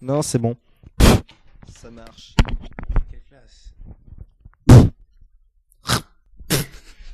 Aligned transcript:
Non, 0.00 0.22
c'est 0.22 0.38
bon. 0.38 0.56
Ça 1.68 1.90
marche. 1.90 2.34
Quelle 3.10 3.22
classe. 3.28 3.74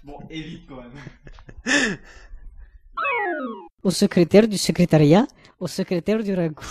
bon, 0.05 0.19
évite 0.29 0.67
quand 0.69 0.83
même. 0.83 1.99
Au 3.83 3.91
secrétaire 3.91 4.47
du 4.47 4.59
secrétariat, 4.59 5.27
au 5.59 5.67
secrétaire 5.67 6.23
du 6.23 6.35
ragoût. 6.35 6.63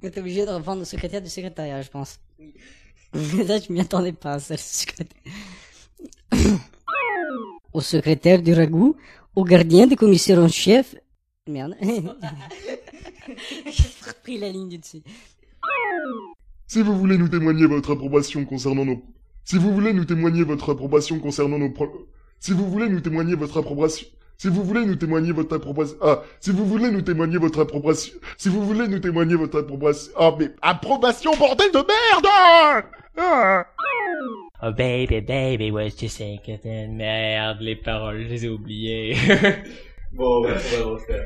T'es 0.00 0.18
obligé 0.18 0.44
de 0.44 0.50
reprendre 0.50 0.82
au 0.82 0.84
secrétaire 0.84 1.22
du 1.22 1.30
secrétariat, 1.30 1.82
je 1.82 1.90
pense. 1.90 2.18
Là, 3.14 3.60
je 3.60 3.72
m'y 3.72 3.80
attendais 3.80 4.12
pas, 4.12 4.40
ça, 4.40 4.54
le 4.54 4.58
secrétaire. 4.58 5.22
Au 7.74 7.80
secrétaire 7.80 8.40
du 8.40 8.54
ragoût, 8.54 8.96
au 9.34 9.44
gardien 9.44 9.86
des 9.86 9.96
commissaires 9.96 10.38
en 10.38 10.48
chef. 10.48 10.94
Merde. 11.48 11.74
J'ai 11.82 12.00
repris 14.08 14.38
la 14.38 14.48
ligne 14.48 14.68
du 14.68 14.78
dessus. 14.78 15.02
Si 16.66 16.80
vous 16.82 16.96
voulez 16.96 17.18
nous 17.18 17.28
témoigner 17.28 17.66
votre 17.66 17.92
approbation 17.92 18.44
concernant 18.44 18.84
nos... 18.84 19.02
Si 19.44 19.58
vous 19.58 19.72
voulez 19.74 19.92
nous 19.92 20.04
témoigner 20.06 20.42
votre 20.44 20.70
approbation 20.70 21.18
concernant 21.18 21.58
nos... 21.58 21.70
pro- 21.70 22.08
Si 22.40 22.52
vous 22.52 22.66
voulez 22.70 22.88
nous 22.88 23.00
témoigner 23.00 23.34
votre 23.34 23.58
approbation... 23.58 24.06
Si 24.38 24.48
vous 24.48 24.64
voulez 24.64 24.84
nous 24.84 24.96
témoigner 24.96 25.32
votre 25.32 25.56
approbation... 25.56 25.96
Ah, 26.00 26.22
si 26.40 26.50
vous 26.50 26.64
voulez 26.64 26.90
nous 26.90 27.02
témoigner 27.02 27.38
votre 27.38 27.60
approbation... 27.60 28.14
Si 28.38 28.48
vous 28.48 28.64
voulez 28.64 28.88
nous 28.88 29.00
témoigner 29.00 29.34
votre 29.34 29.58
approbation... 29.58 30.12
Ah, 30.16 30.34
mais... 30.38 30.50
Approbation, 30.62 31.32
bordel 31.36 31.70
de 31.72 31.78
merde 31.78 32.26
ah 33.16 33.64
Oh 34.62 34.72
baby, 34.72 35.20
baby, 35.20 35.70
what 35.70 36.00
you 36.00 36.08
say, 36.08 36.40
Captain? 36.44 36.88
Merde, 36.96 37.58
les 37.60 37.76
paroles, 37.76 38.22
je 38.22 38.28
les 38.28 38.44
ai 38.46 38.48
oubliées. 38.48 39.16
Bon, 40.16 40.44
ouais, 40.44 40.52
on 40.52 40.78
va 40.78 40.84
refaire. 40.92 41.24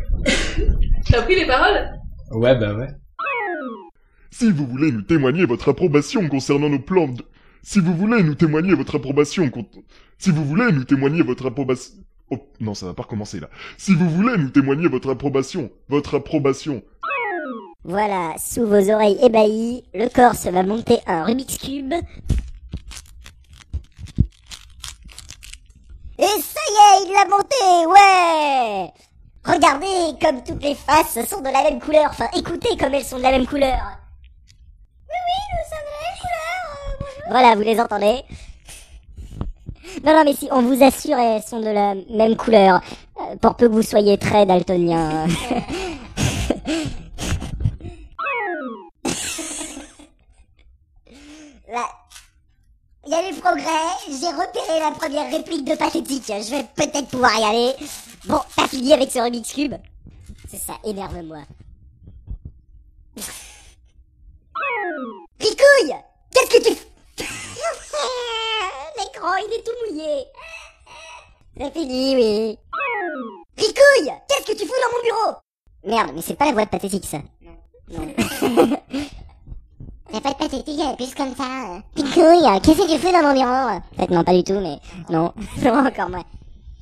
T'as 1.10 1.20
pris 1.20 1.34
les 1.34 1.46
paroles? 1.46 1.90
Ouais, 2.30 2.58
bah 2.58 2.72
ouais. 2.72 2.88
Si 4.30 4.50
vous 4.50 4.66
voulez 4.66 4.90
nous 4.90 5.02
témoigner 5.02 5.44
votre 5.44 5.68
approbation 5.68 6.26
concernant 6.26 6.70
nos 6.70 6.78
plans 6.78 7.08
de... 7.08 7.22
Si 7.62 7.80
vous 7.80 7.94
voulez 7.94 8.22
nous 8.22 8.34
témoigner 8.34 8.72
votre 8.74 8.96
approbation 8.96 9.50
con- 9.50 9.66
Si 10.16 10.30
vous 10.30 10.42
voulez 10.42 10.72
nous 10.72 10.84
témoigner 10.84 11.20
votre 11.22 11.48
approbation... 11.48 11.96
Oh, 12.30 12.38
non, 12.60 12.72
ça 12.72 12.86
va 12.86 12.94
pas 12.94 13.02
recommencer 13.02 13.40
là. 13.40 13.50
Si 13.76 13.94
vous 13.94 14.08
voulez 14.08 14.38
nous 14.38 14.48
témoigner 14.48 14.88
votre 14.88 15.10
approbation, 15.10 15.70
votre 15.90 16.14
approbation... 16.14 16.82
Voilà, 17.84 18.36
sous 18.38 18.66
vos 18.66 18.90
oreilles 18.90 19.18
ébahies, 19.22 19.84
le 19.92 20.08
Corse 20.08 20.46
va 20.46 20.62
monter 20.62 20.96
un 21.06 21.24
Rubik's 21.24 21.58
Cube. 21.58 21.92
Et 26.20 26.24
ça 26.24 26.60
y 26.68 26.74
est, 26.74 27.06
il 27.06 27.12
l'a 27.12 27.24
monté, 27.26 27.86
ouais 27.86 28.92
Regardez 29.44 30.18
comme 30.20 30.42
toutes 30.42 30.64
les 30.64 30.74
faces 30.74 31.24
sont 31.28 31.40
de 31.40 31.48
la 31.48 31.62
même 31.62 31.78
couleur, 31.78 32.06
enfin 32.10 32.26
écoutez 32.36 32.76
comme 32.76 32.92
elles 32.92 33.04
sont 33.04 33.18
de 33.18 33.22
la 33.22 33.30
même 33.30 33.46
couleur. 33.46 33.78
Oui, 35.08 35.14
oui, 35.28 35.38
nous 35.54 35.62
sommes 35.70 35.86
de 35.86 35.92
la 35.94 36.00
même 36.10 36.18
couleur, 36.20 36.60
euh, 36.74 36.96
bonjour. 36.98 37.22
Voilà, 37.30 37.54
vous 37.54 37.62
les 37.62 37.80
entendez 37.80 38.24
Non, 40.04 40.12
non, 40.12 40.24
mais 40.24 40.34
si, 40.34 40.48
on 40.50 40.62
vous 40.62 40.82
assure, 40.82 41.16
elles 41.18 41.42
sont 41.42 41.60
de 41.60 41.70
la 41.70 41.94
même 42.10 42.34
couleur, 42.36 42.80
euh, 43.20 43.36
pour 43.40 43.54
peu 43.54 43.68
que 43.68 43.72
vous 43.72 43.82
soyez 43.82 44.18
très 44.18 44.44
daltonien. 44.44 45.28
Là, 51.70 51.84
il 53.06 53.12
y 53.12 53.14
a 53.14 53.22
des 53.30 53.40
j'ai 54.08 54.28
repéré 54.28 54.80
la 54.80 54.90
première 54.92 55.30
réplique 55.30 55.64
de 55.64 55.74
Pathétique, 55.74 56.24
je 56.26 56.50
vais 56.50 56.64
peut-être 56.74 57.08
pouvoir 57.08 57.38
y 57.38 57.44
aller. 57.44 57.74
Bon, 58.26 58.40
t'as 58.56 58.68
fini 58.68 58.92
avec 58.92 59.10
ce 59.10 59.18
Rubik's 59.18 59.52
Cube 59.52 59.74
C'est 60.48 60.58
ça, 60.58 60.74
énerve-moi. 60.84 61.38
Ricouille 65.40 65.94
Qu'est-ce 66.32 66.58
que 66.58 66.62
tu... 66.62 66.70
L'écran, 68.98 69.36
il 69.36 69.54
est 69.54 69.62
tout 69.62 69.72
mouillé. 69.90 70.24
C'est 71.56 71.72
fini, 71.72 72.16
oui. 72.16 72.58
Ricouille 73.56 74.12
Qu'est-ce 74.28 74.46
que 74.46 74.58
tu 74.58 74.66
fous 74.66 74.74
dans 74.82 74.96
mon 74.96 75.02
bureau? 75.02 75.36
Merde, 75.84 76.12
mais 76.14 76.22
c'est 76.22 76.34
pas 76.34 76.46
la 76.46 76.52
voix 76.52 76.64
de 76.64 76.70
Pathétique, 76.70 77.06
ça. 77.06 77.18
Non. 77.40 78.06
C'est 80.10 80.22
pas 80.22 80.30
de 80.30 80.36
pathétique, 80.36 80.80
elle 80.80 80.92
est 80.92 80.96
plus 80.96 81.14
comme 81.14 81.34
ça. 81.34 81.82
Picouille, 81.94 82.60
qu'est-ce 82.62 82.78
que 82.78 82.90
tu 82.90 82.98
fais 82.98 83.12
dans 83.12 83.22
mon 83.22 83.34
bureau 83.34 83.44
En 83.44 83.82
fait, 83.98 84.10
non, 84.10 84.24
pas 84.24 84.32
du 84.32 84.42
tout, 84.42 84.58
mais 84.58 84.78
non, 85.10 85.32
non, 85.62 85.86
encore 85.86 86.08
moins. 86.08 86.24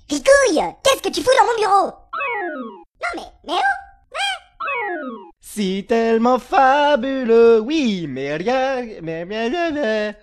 Picouille, 0.07 0.63
qu'est-ce 0.85 1.03
que 1.03 1.09
tu 1.09 1.23
fous 1.23 1.31
dans 1.39 1.47
mon 1.47 1.59
bureau 1.59 1.87
Non, 1.91 3.09
mais, 3.17 3.23
mais 3.49 3.55
oh 3.55 5.17
Si 5.41 5.85
tellement 5.89 6.39
fabuleux, 6.39 7.61
oui, 7.61 8.07
mais 8.09 8.37
rien, 8.37 8.87
mais 9.03 9.25
mais 9.25 9.51
mais, 9.51 9.73
mais. 9.73 10.15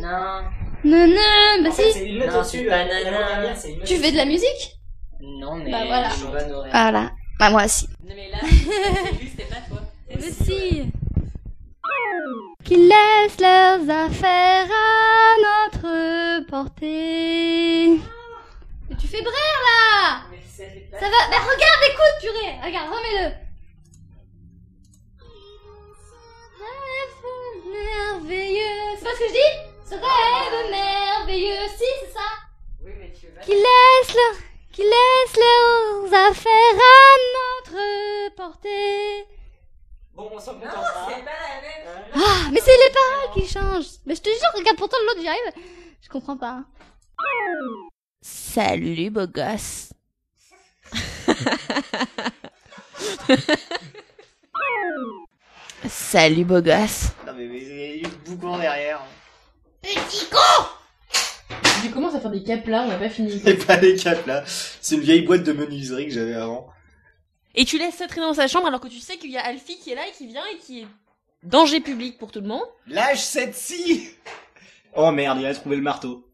Non. 0.00 0.42
Non, 0.82 1.06
non, 1.06 1.62
bah 1.62 1.70
si. 1.70 1.92
c'est 1.92 2.06
Non, 2.06 2.42
c'est 2.42 2.66
c'est 3.56 3.84
Tu 3.84 3.96
fais 3.96 4.12
de 4.12 4.16
la 4.16 4.24
musique 4.24 4.79
Non, 5.50 5.56
mais 5.64 5.70
Bah 5.70 5.84
voilà. 5.86 6.08
je 6.10 6.24
honorer. 6.26 6.70
Voilà. 6.70 7.10
Bah 7.38 7.50
moi 7.50 7.64
aussi. 7.64 7.88
Non, 8.04 8.14
mais 8.14 8.30
là, 8.30 8.38
c'était 9.20 9.44
pas 9.48 9.60
toi. 9.68 9.80
Mais 10.08 10.20
si. 10.30 10.84
Qu'ils 12.64 12.86
laissent 12.88 13.40
leurs 13.40 13.88
affaires 13.90 14.66
à 14.70 15.72
notre 15.82 16.46
portée. 16.46 17.98
Mais 18.88 18.96
tu 18.96 19.06
fais 19.08 19.22
brère 19.22 19.60
là 19.66 20.20
Mais 20.30 20.38
Ça 20.56 21.06
va 21.06 21.10
Bah 21.30 21.38
regarde, 21.42 21.82
écoute, 21.88 22.20
purée 22.20 22.54
Regarde, 22.64 22.88
remets-le 22.88 23.34
Mais 44.06 44.14
je 44.14 44.20
te 44.20 44.28
jure, 44.28 44.52
regarde 44.54 44.76
pourtant 44.76 44.96
l'autre, 45.06 45.20
j'y 45.20 45.28
arrive. 45.28 45.52
Je 46.02 46.08
comprends 46.08 46.36
pas. 46.36 46.64
Salut, 48.22 49.10
beau 49.10 49.26
gosse. 49.26 49.92
Salut, 55.88 56.44
beau 56.44 56.60
gosse. 56.60 57.08
Non, 57.26 57.32
mais 57.36 57.46
mais 57.46 57.62
il 57.62 57.68
y 57.68 57.82
a 57.82 57.94
eu 57.96 58.02
le 58.02 58.08
boucan 58.26 58.58
derrière. 58.58 59.00
Tu 61.82 61.90
commences 61.90 62.14
à 62.14 62.20
faire 62.20 62.30
des 62.30 62.42
capes 62.42 62.66
là, 62.66 62.82
on 62.82 62.88
n'a 62.88 62.98
pas 62.98 63.08
fini. 63.08 63.40
C'est 63.42 63.66
pas 63.66 63.76
les 63.76 63.96
capes 63.96 64.26
là. 64.26 64.44
C'est 64.46 64.96
une 64.96 65.00
vieille 65.00 65.22
boîte 65.22 65.44
de 65.44 65.52
menuiserie 65.52 66.06
que 66.06 66.12
j'avais 66.12 66.34
avant. 66.34 66.68
Et 67.54 67.64
tu 67.64 67.78
laisses 67.78 67.96
ça 67.96 68.06
traîner 68.06 68.26
dans 68.26 68.34
sa 68.34 68.46
chambre 68.46 68.66
alors 68.66 68.80
que 68.80 68.88
tu 68.88 69.00
sais 69.00 69.16
qu'il 69.16 69.30
y 69.30 69.38
a 69.38 69.44
Alfie 69.44 69.78
qui 69.78 69.90
est 69.90 69.94
là 69.94 70.06
et 70.06 70.12
qui 70.12 70.26
vient 70.26 70.44
et 70.52 70.58
qui 70.58 70.82
est 70.82 70.86
danger 71.42 71.80
public 71.80 72.18
pour 72.18 72.30
tout 72.32 72.40
le 72.40 72.48
monde. 72.48 72.66
Lâche 72.86 73.20
cette 73.20 73.54
scie. 73.54 74.10
Oh 74.94 75.10
merde, 75.10 75.38
il 75.40 75.46
a 75.46 75.54
trouvé 75.54 75.76
le 75.76 75.82
marteau. 75.82 76.26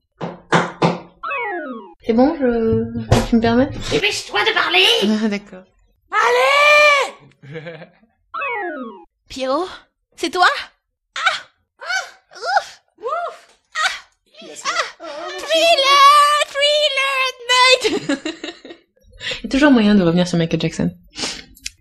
C'est 2.07 2.13
bon, 2.13 2.37
je. 2.39 3.29
Tu 3.29 3.37
me 3.37 3.41
permets? 3.41 3.69
Dépêche-toi 3.91 4.41
de 4.45 4.55
parler! 4.55 4.87
Ah, 5.25 5.29
d'accord. 5.29 5.65
Allez! 6.13 7.61
Pierrot, 9.29 9.67
c'est 10.17 10.31
toi? 10.31 10.47
Thriller, 15.39 16.45
Thriller 16.53 17.13
at 17.27 17.39
night! 17.53 17.85
Il 19.41 19.45
y 19.45 19.47
a 19.47 19.51
toujours 19.51 19.71
moyen 19.71 19.95
de 19.95 20.03
revenir 20.03 20.29
sur 20.29 20.39
Michael 20.39 20.61
Jackson. 20.61 20.91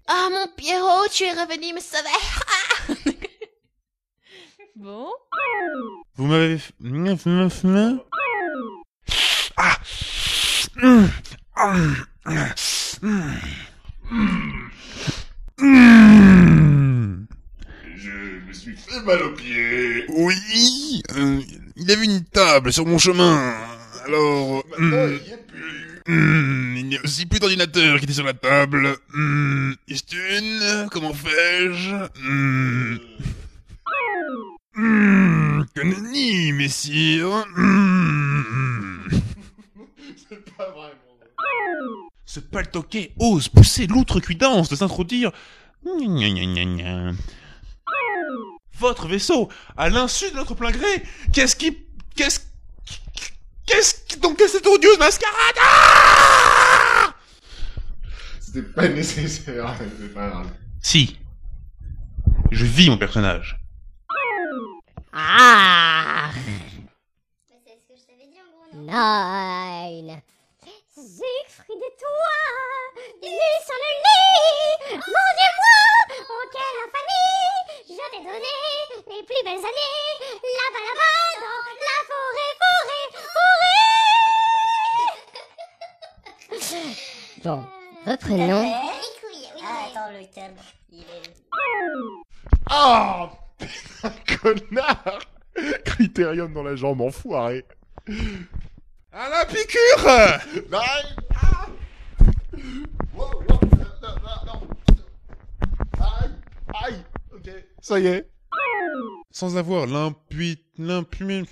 Ah 0.07 0.29
mon 0.31 0.47
Pierrot, 0.55 1.07
tu 1.11 1.23
es 1.23 1.31
revenu 1.31 1.73
me 1.73 1.79
sauver. 1.79 2.09
Ah 2.44 2.44
Bon. 4.85 5.07
Vous 6.15 6.27
m'avez... 6.27 6.57
f- 6.57 6.71
Ah 9.57 9.77
Hum. 10.83 11.09
Hum. 11.57 11.95
Hum. 15.59 17.27
Je 17.97 18.11
me 18.47 18.53
suis 18.53 18.75
fait 18.75 19.01
mal 19.01 19.23
aux 19.23 19.31
pieds. 19.31 20.05
Oui, 20.09 21.01
euh, 21.17 21.41
il 21.77 21.91
avait 21.91 22.05
une 22.05 22.23
table 22.25 22.71
sur 22.71 22.85
mon 22.85 22.99
chemin. 22.99 23.55
Alors, 24.05 24.63
Maintenant, 24.77 25.07
il 25.07 25.29
y 25.29 25.33
a 25.33 25.37
plus. 25.37 26.01
il 26.77 26.85
n'y 26.85 26.97
a 26.97 27.01
aussi 27.03 27.25
plus 27.25 27.39
d'ordinateur 27.39 27.97
qui 27.97 28.03
était 28.03 28.13
sur 28.13 28.23
la 28.23 28.35
table. 28.35 28.95
Hum, 29.15 29.75
Istune, 29.87 30.87
comment 30.91 31.13
fais-je? 31.15 31.95
Hum, 34.77 35.65
hum. 35.75 36.53
messire. 36.53 37.45
Mmh. 37.55 39.09
C'est 40.29 40.55
pas 40.55 40.69
vraiment. 40.71 40.91
Ce 42.25 42.39
paltoquet 42.41 43.13
ose 43.17 43.47
pousser 43.47 43.87
l'outrecuidance 43.87 44.67
de 44.69 44.75
s'introduire. 44.75 45.31
Votre 48.77 49.07
vaisseau, 49.07 49.49
à 49.77 49.89
l'insu 49.89 50.29
de 50.31 50.35
notre 50.35 50.55
plein 50.55 50.71
gré, 50.71 51.03
qu'est-ce 51.31 51.55
qui. 51.55 51.77
Qu'est-ce. 52.15 52.41
Qu'est-ce 53.65 53.95
qui. 54.05 54.19
Donc, 54.19 54.37
qu'est-ce 54.37 54.53
que 54.53 54.57
cette 54.57 54.67
odieuse 54.67 54.99
mascarade? 54.99 55.55
Ah 55.61 57.13
C'était 58.41 58.63
pas 58.63 58.89
nécessaire, 58.89 59.73
c'est 59.99 60.13
pas 60.13 60.27
grave. 60.27 60.47
Si. 60.81 61.17
Je 62.51 62.65
vis 62.65 62.89
mon 62.89 62.97
personnage. 62.97 63.57
Ah. 65.17 66.29
Nine. 68.73 70.21
Siegfried 70.93 71.79
et 71.79 71.95
toi, 71.97 72.35
nus 73.23 73.59
sur 73.65 73.79
le 73.79 73.91
lit, 74.03 74.75
mon 74.91 74.99
Dieu 75.01 75.51
moi, 75.55 75.79
oh 76.29 76.45
quelle 76.51 76.79
infamie, 76.83 77.63
je 77.87 78.05
t'ai 78.11 78.19
donné 78.25 78.53
les 79.07 79.23
plus 79.23 79.41
belles 79.45 79.63
années, 79.63 80.19
là-bas 80.43 80.83
là-bas 80.89 81.19
dans 81.43 81.63
la 81.85 81.99
forêt 82.09 82.53
forêt. 83.35 83.87
Bon, 87.45 87.59
reprenons. 88.05 88.65
Ah, 89.63 89.85
attends, 89.87 90.11
le 90.11 90.23
thème, 90.27 90.57
il 90.91 91.03
est... 91.03 91.23
Putain, 92.51 93.44
connard 94.41 95.19
Critérium 95.85 96.53
dans 96.53 96.63
la 96.63 96.75
jambe, 96.75 97.01
enfoiré. 97.01 97.65
À 99.11 99.29
la 99.29 99.45
piqûre 99.45 100.69
Non 100.71 100.79
ah 101.35 101.67
Wow, 103.15 103.43
wow, 103.49 103.59
non. 104.03 104.61
Aïe 105.99 106.31
Aïe 106.83 107.03
Ok, 107.33 107.49
ça 107.81 107.99
y 107.99 108.07
est. 108.07 108.29
Sans 109.31 109.57
avoir 109.57 109.87
l'impui... 109.87 110.63
l'impui... 110.77 111.47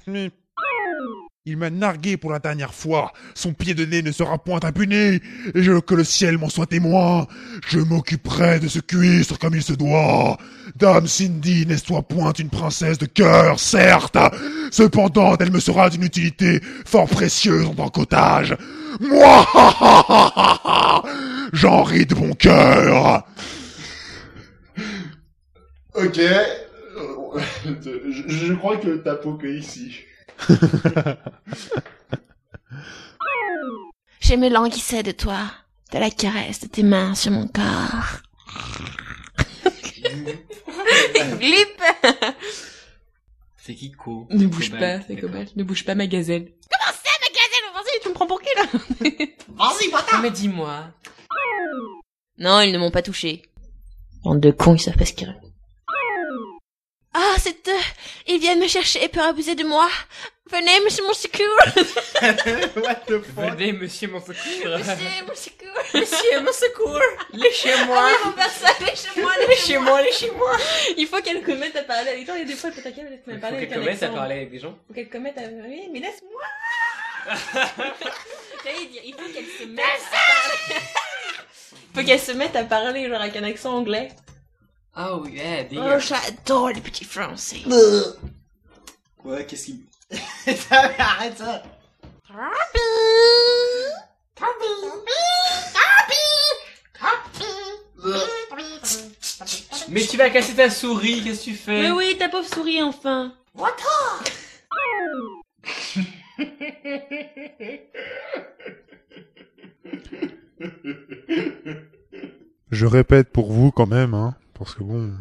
Il 1.46 1.58
m'a 1.58 1.70
nargué 1.70 2.16
pour 2.16 2.32
la 2.32 2.40
dernière 2.40 2.74
fois. 2.74 3.12
Son 3.36 3.52
pied 3.52 3.74
de 3.74 3.84
nez 3.84 4.02
ne 4.02 4.14
sera 4.14 4.38
point 4.42 4.62
impuni. 4.64 4.96
Et 4.96 5.22
je, 5.56 5.78
que 5.82 5.94
le 5.94 6.06
ciel 6.06 6.38
m'en 6.38 6.48
soit 6.48 6.68
témoin. 6.68 7.28
Je 7.68 7.80
m'occuperai 7.80 8.62
de 8.62 8.70
ce 8.70 8.80
cuistre 8.80 9.38
comme 9.38 9.54
il 9.54 9.62
se 9.62 9.74
doit. 9.74 10.38
Dame 10.78 11.06
Cindy 11.06 11.66
n'est 11.66 11.76
soit 11.76 12.04
point 12.04 12.32
une 12.32 12.50
princesse 12.50 12.98
de 12.98 13.08
cœur, 13.08 13.60
certes. 13.60 14.18
Cependant, 14.72 15.36
elle 15.38 15.52
me 15.52 15.60
sera 15.60 15.90
d'une 15.90 16.04
utilité 16.04 16.62
fort 16.86 17.10
précieuse 17.10 17.66
en 17.68 17.76
tant 17.76 17.90
qu'otage. 17.90 18.56
Moi, 19.02 19.46
j'en 21.52 21.84
ris 21.84 22.06
de 22.06 22.16
bon 22.16 22.32
cœur. 22.36 23.28
Ok. 25.94 26.20
euh, 26.20 27.40
Je, 28.28 28.54
crois 28.54 28.78
que 28.78 28.96
t'as 28.96 29.16
popé 29.16 29.58
ici. 29.58 30.06
Je 34.20 34.36
me 34.36 34.50
languissais 34.50 35.04
de 35.04 35.12
toi, 35.12 35.42
de 35.92 36.00
la 36.00 36.10
caresse 36.10 36.62
de 36.62 36.68
tes 36.68 36.84
mains 36.84 37.14
sur 37.16 37.32
mon 37.32 37.48
corps. 37.48 38.20
Glip 41.40 41.82
C'est 43.58 43.76
Kiko. 43.76 44.28
Ne 44.30 44.48
bouge 44.48 44.72
Cobalt, 44.72 45.02
pas, 45.02 45.06
c'est. 45.08 45.16
Cobalt. 45.20 45.56
Ne 45.56 45.64
bouge 45.64 45.86
pas, 45.86 45.96
ma 45.96 46.08
gazelle. 46.08 46.52
Comment 46.72 46.94
ça, 47.04 47.12
ma 47.22 47.28
gazelle? 47.28 47.74
Vas-y, 47.74 48.00
tu 48.02 48.10
me 48.10 48.14
prends 48.14 48.28
pour 48.28 48.42
qui, 48.42 48.50
là? 48.56 48.64
Vas-y, 49.50 49.92
bâtard 49.92 50.22
Mais 50.22 50.32
dis-moi. 50.32 50.86
Non, 52.38 52.62
ils 52.62 52.72
ne 52.72 52.78
m'ont 52.78 52.92
pas 52.92 53.02
touché. 53.02 53.44
Bande 54.24 54.40
de 54.40 54.52
cons, 54.52 54.76
ils 54.76 54.80
savent 54.80 54.98
pas 54.98 55.06
ce 55.06 55.14
qu'ils 55.14 55.28
veulent. 55.28 55.40
Ah, 57.14 57.36
c'est 57.38 57.68
eux 57.68 57.80
Ils 58.28 58.40
viennent 58.40 58.60
me 58.60 58.68
chercher 58.68 59.08
pour 59.10 59.24
abuser 59.24 59.56
de 59.56 59.64
moi 59.64 59.90
Venez, 60.50 60.80
monsieur 60.84 61.04
mon 61.04 61.14
secours 61.14 61.46
What 62.84 62.96
the 63.08 63.22
fuck? 63.24 63.56
Venez, 63.56 63.74
monsieur 63.74 64.10
mon 64.10 64.20
secours. 64.20 64.78
Monsieur 64.78 65.26
mon 65.26 65.36
secours 65.36 65.84
Monsieur 65.94 66.40
mon 66.42 66.52
secours. 66.52 67.00
Laissez-moi. 67.32 68.10
Ah, 68.24 68.34
personne, 68.36 68.86
laissez-moi, 68.86 69.32
Laissez-moi, 69.48 70.02
laissez-moi. 70.02 70.58
Il 70.98 71.08
faut 71.08 71.22
qu'elle 71.22 71.42
commette 71.44 71.76
à 71.76 71.84
parler 71.84 72.10
avec 72.12 72.26
toi, 72.26 72.36
il 72.38 72.42
y 72.42 72.44
a 72.44 72.46
des 72.46 72.56
fois, 72.56 72.72
peut-être 72.72 72.94
qu'elle 72.94 73.20
Il 73.26 73.34
va 73.34 73.36
faut 73.36 73.42
parler 73.42 73.68
qu'elle 73.68 73.74
avec 73.74 73.78
un 73.78 73.86
commence 73.86 74.04
à 74.04 74.10
parler 74.10 74.36
avec 74.36 74.52
des 74.52 74.60
gens. 74.60 74.78
Faut 74.88 74.94
qu'elle 74.94 75.10
commette 75.10 75.38
à... 75.38 75.42
Oui, 75.42 75.90
mais 75.92 76.00
laisse-moi 76.00 76.42
J'allais 78.66 78.86
dire, 78.88 79.02
il 79.06 79.14
faut 79.14 79.34
qu'elle 79.34 79.46
se 79.46 79.66
mette 79.66 79.86
à 79.86 80.12
parler... 80.12 80.82
faut 81.96 82.04
qu'elle 82.04 82.20
se 82.20 82.32
mette 82.34 82.56
à 82.56 82.64
parler, 82.64 83.08
genre, 83.10 83.22
avec 83.22 83.36
un 83.38 83.44
accent 83.46 83.74
anglais. 83.76 84.10
Oh 84.96 85.26
yeah, 85.28 85.66
Oh, 85.76 86.00
j'adore 86.00 86.70
les 86.70 86.82
petits 86.82 87.06
français. 87.06 87.62
Ouais, 89.24 89.46
qu'est-ce 89.46 89.66
qu'il... 89.66 89.80
Arrête 90.70 91.38
ça. 91.38 91.64
Mais 99.90 100.02
tu 100.02 100.18
vas 100.18 100.30
casser 100.30 100.56
ta 100.56 100.70
souris, 100.70 101.24
qu'est-ce 101.24 101.40
que 101.40 101.44
tu 101.46 101.56
fais? 101.56 101.82
Mais 101.84 101.92
oui, 101.92 102.16
ta 102.18 102.30
pauvre 102.30 102.48
souris, 102.48 102.82
enfin. 102.82 103.34
Je 112.72 112.86
répète 112.86 113.30
pour 113.32 113.52
vous 113.52 113.72
quand 113.72 113.86
même, 113.86 114.14
hein, 114.14 114.36
parce 114.64 114.76
que 114.76 114.84
bon... 114.84 115.12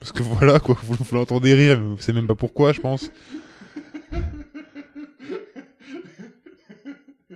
Parce 0.00 0.10
que 0.10 0.22
voilà, 0.24 0.58
quoi, 0.58 0.76
vous, 0.82 0.96
l'entendez 1.12 1.54
rire, 1.54 1.80
mais 1.80 1.94
vous 1.94 2.00
savez 2.00 2.18
même 2.18 2.26
pas 2.26 2.34
pourquoi, 2.34 2.72
je 2.72 2.80
pense. 2.80 3.08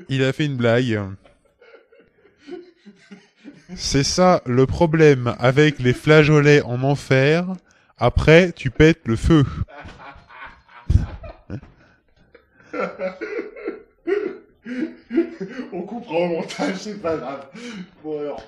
Il 0.09 0.25
a 0.25 0.33
fait 0.33 0.47
une 0.47 0.57
blague. 0.57 1.01
C'est 3.77 4.03
ça 4.03 4.43
le 4.47 4.67
problème 4.67 5.37
avec 5.39 5.79
les 5.79 5.93
flageolets 5.93 6.63
en 6.63 6.83
enfer. 6.83 7.47
Après, 7.99 8.51
tu 8.51 8.71
pètes 8.71 9.07
le 9.07 9.15
feu. 9.15 9.45
On 15.73 15.83
comprend 15.83 16.17
au 16.17 16.29
montage, 16.29 16.77
c'est 16.79 17.01
pas 17.01 17.17
grave. 17.17 17.47
Bon 18.03 18.19
alors. 18.19 18.43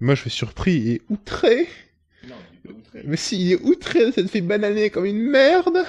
Moi, 0.00 0.14
je 0.14 0.22
suis 0.22 0.30
surpris 0.30 0.90
et 0.90 1.02
outré. 1.08 1.68
Non, 2.26 2.34
il 2.52 2.70
est 2.70 2.72
pas 2.72 2.78
outré. 2.78 3.02
Mais 3.04 3.16
si, 3.16 3.40
il 3.40 3.52
est 3.52 3.62
outré, 3.62 4.12
ça 4.12 4.22
te 4.22 4.28
fait 4.28 4.40
bananer 4.42 4.90
comme 4.90 5.06
une 5.06 5.22
merde. 5.22 5.84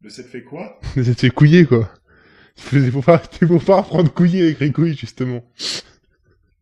Le 0.00 0.10
set 0.10 0.26
fait 0.26 0.42
quoi? 0.42 0.78
Ça 0.96 1.02
te 1.02 1.20
fait 1.20 1.30
couiller, 1.30 1.64
quoi. 1.64 1.90
C'est 2.56 2.90
pour 2.90 3.04
pas, 3.04 3.22
c'est 3.32 3.46
pour 3.46 3.64
pas 3.64 3.78
apprendre 3.78 4.12
couiller 4.12 4.42
avec 4.42 4.60
les 4.60 4.70
couilles, 4.70 4.96
justement. 4.96 5.42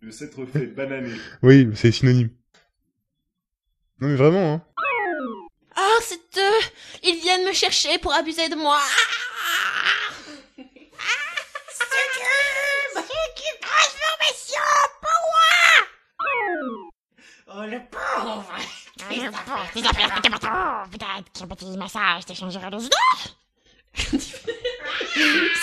Le 0.01 0.11
set 0.11 0.35
refait 0.35 0.67
bananer. 0.67 1.17
Oui, 1.43 1.69
c'est 1.75 1.91
synonyme. 1.91 2.31
Non, 4.01 4.09
mais 4.09 4.17
vraiment, 4.17 4.55
hein. 4.55 4.65
Ah, 5.75 5.99
c'est 6.03 6.39
eux 6.39 6.71
Ils 7.03 7.21
viennent 7.21 7.47
me 7.47 7.53
chercher 7.53 7.99
pour 7.99 8.13
abuser 8.13 8.49
de 8.49 8.57
moi 8.57 8.79
Oh, 17.55 17.65
le 17.67 17.81
pauvre 17.91 18.47
Peut-être 20.91 21.33
qu'un 21.33 21.47
petit 21.47 21.77
massage 21.77 22.25
te 22.25 22.33
changera 22.33 22.71
les 22.71 22.85
idées. 22.87 22.97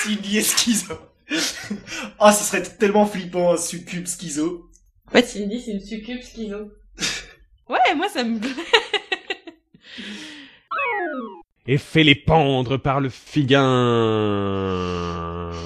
Cindy 0.03 0.37
est 0.37 0.43
schizo. 0.43 0.93
oh, 2.19 2.31
ce 2.31 2.43
serait 2.43 2.61
tellement 2.63 3.07
flippant, 3.07 3.53
un 3.53 3.57
succube 3.57 4.05
schizo. 4.05 4.69
En 5.07 5.11
fait, 5.11 5.25
Cindy, 5.25 5.59
c'est 5.61 5.71
une 5.71 5.79
succube 5.79 6.21
schizo. 6.21 6.71
ouais, 7.69 7.95
moi, 7.95 8.07
ça 8.09 8.23
me 8.23 8.39
plaît. 8.39 8.51
Et 11.65 11.77
fais-les 11.77 12.15
pendre 12.15 12.77
par 12.77 12.99
le 12.99 13.09
figuin. 13.09 13.61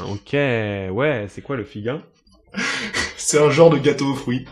Ok, 0.09 0.33
ouais, 0.33 1.27
c'est 1.29 1.41
quoi 1.41 1.55
le 1.57 1.63
figuin? 1.65 2.01
C'est 3.17 3.39
un 3.41 3.49
genre 3.51 3.69
de 3.69 3.77
gâteau 3.77 4.07
aux 4.11 4.15
fruits. 4.15 4.45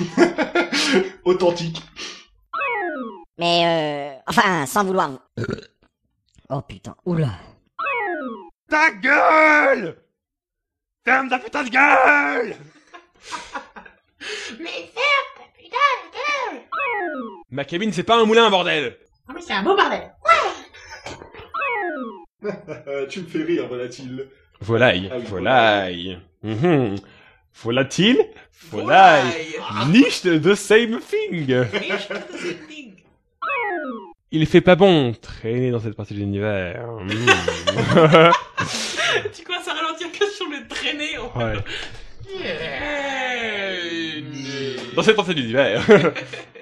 Authentique. 1.24 1.82
Mais 3.38 3.62
euh... 3.66 4.20
Enfin, 4.26 4.66
sans 4.66 4.84
vouloir... 4.84 5.10
Oh 6.48 6.62
putain, 6.62 6.94
oula. 7.04 7.30
Ta 8.68 8.90
gueule 8.92 9.96
Ferme 11.04 11.28
ta 11.28 11.38
putain 11.38 11.62
de 11.64 11.70
gueule 11.70 12.56
Mais 14.58 14.90
ferme 14.92 15.30
ta 15.36 15.44
putain 15.56 15.86
de 16.02 16.12
gueule 16.12 16.62
Ma 17.50 17.64
cabine, 17.64 17.92
c'est 17.92 18.02
pas 18.02 18.16
un 18.20 18.24
moulin, 18.24 18.50
bordel 18.50 18.96
Ah 19.28 19.32
oui, 19.34 19.42
c'est 19.44 19.52
un 19.52 19.62
beau 19.62 19.76
bordel. 19.76 20.12
tu 23.10 23.20
me 23.20 23.26
fais 23.26 23.42
rire, 23.42 23.66
voilà-t-il. 23.68 24.28
Volaille, 24.60 25.08
Ah 25.12 25.16
oui, 25.18 25.24
volaille. 25.26 26.20
Mhm. 26.42 26.96
Volatile, 27.62 28.18
volaille. 28.70 29.24
Nicht 29.88 30.22
the 30.42 30.54
same 30.54 31.00
thing. 31.00 31.66
Il 34.32 34.46
fait 34.46 34.60
pas 34.60 34.74
bon 34.76 35.12
traîner 35.14 35.70
dans 35.70 35.80
cette 35.80 35.94
partie 35.94 36.14
de 36.14 36.18
l'univers. 36.18 36.86
Mhm. 37.00 37.10
Tu 39.34 39.44
commences 39.44 39.68
à 39.68 39.72
ralentir 39.72 40.08
que 40.12 40.28
sur 40.28 40.46
le 40.46 40.66
traîner. 40.68 41.16
en 41.18 41.30
fait. 41.30 41.44
ouais. 41.44 41.64
Yeah. 42.28 44.22
Dans 44.94 45.02
cette 45.02 45.16
partie 45.16 45.34
de 45.34 45.40
l'univers. 45.40 45.82